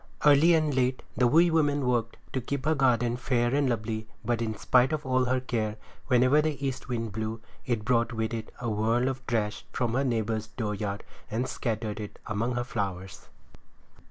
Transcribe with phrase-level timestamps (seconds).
[0.25, 4.41] Early and late the wee woman worked to keep her garden fair and lovely but
[4.41, 5.75] in spite of all her care
[6.07, 10.03] whenever the east wind blew it brought with it a whirl of trash from her
[10.03, 13.27] neighbor's dooryard, and scattered it among her flowers.